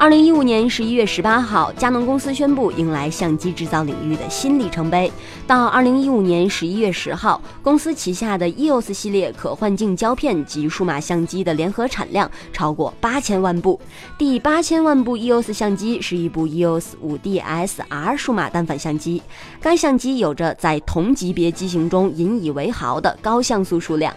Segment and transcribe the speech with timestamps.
[0.00, 5.10] 二零一五年十一月十八号，佳能公司宣布迎来相机制造领域的新里程碑。
[5.44, 13.80] 到二零一五年十一月十号，公司旗下的 EOS 系列可换镜胶片及数码相机的联合产量超过八千万部。
[14.16, 19.20] 第八千万部 EOS 相机是一部 EOS 5D SR 数码单反相机，
[19.60, 24.14] 该相机有着在同级别机型中引以为豪的高像素数量。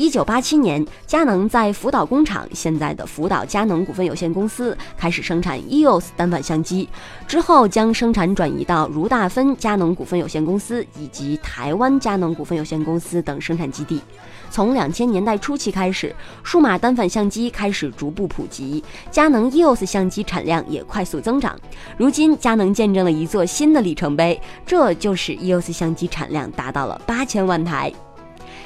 [0.00, 6.88] 一九八七年，佳能在福岛工厂（现在的福岛佳能股份有限公司）开始生产 EOS 单反相机，
[7.28, 14.00] 之后将生产转移到如大芬佳能股份有限公司以及台湾佳能股份有限公司等生产基地。
[14.50, 21.54] 从两千年代初期开始，数码单反相机开始逐步普及，佳能 EOS 相机产量也快速增长。
[21.98, 27.92] 如今，佳能见证了一座新的里程碑，这就是 EOS 相机产量达到了八千万台。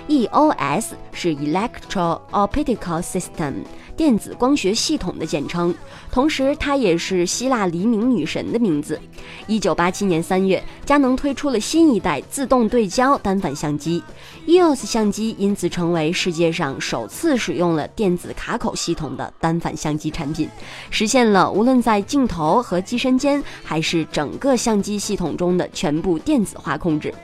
[0.08, 3.54] EOS 是 Electro Optical System
[3.96, 5.74] 电子光学系统的简称，
[6.10, 9.00] 同时它也是希腊黎明女神的名字。
[9.46, 14.02] 一九八七年三月，佳能推出了新一代自动对焦单反相机
[14.46, 20.48] ，EOS 相机因此成为世界上首次使用了电子卡口系统的单反相机产品，
[20.90, 27.14] 实现了无论在镜头和机身间，还是整个相机系统中的全部电子化控制。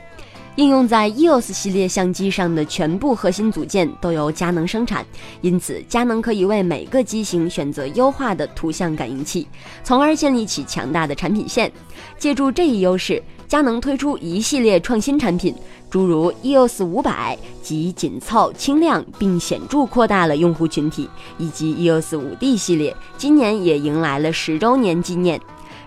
[0.57, 5.07] 应用在 EOS 系列相机上的全部核心组件都由佳能生产，
[5.41, 9.47] 因此佳能可以为每个机型选择优化的图像感应器，
[9.85, 11.71] 从而建立起强大的产品线。
[12.19, 15.55] 借助这一优势，佳能推出一系列创新产品，
[15.89, 25.41] 诸如 EOS 500及紧凑、轻量并显著扩大了用户群体，以及 EOS 5D 系列，今年也迎来了十周年纪念。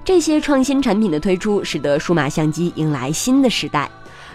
[0.05, 3.89] 这些创新产品的推出，使得数码相机迎来新的时代。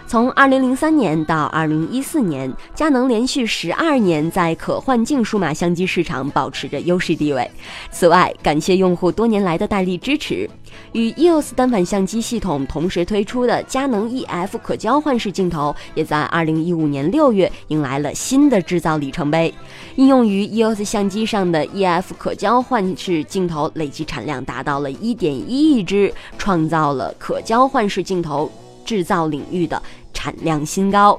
[0.09, 7.47] 从二零零三年到二零一四年，佳能连续十二年在可换镜数码相机市场保持着优势地位。
[7.91, 10.49] 此外，感谢用户多年来的大力支持，
[10.93, 19.53] 与 EOS 单反相机系统同时推出的佳能 EF 可交换式镜头，也在二零一五年六月迎来了新的制造里程碑。
[19.97, 28.51] 应用于 EOS 相机上的 EF 可交换式镜头累计产量达到了一点一亿只，创造了可交换式镜头
[28.89, 29.79] 制造领域的。
[30.11, 31.17] 产量新高，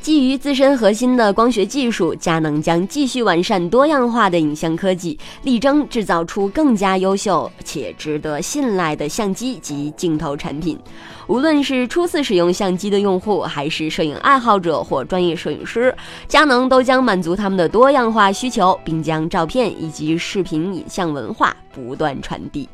[0.00, 10.78] 基于自身核心的光学技术，佳能将继续完善多样化的影像科技，力争制造出更加优秀且值得信赖的相机及镜头产品。
[11.26, 15.94] 无论是初次使用相机的用户，还是摄影爱好者或专业摄影师，
[16.26, 22.66] 佳能都将满足他们的多样化需求，并将照片以及视频影像文化不断传递。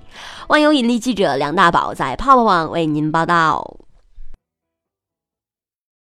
[0.47, 3.84] 万有引力记者梁大宝在泡泡网为您报道。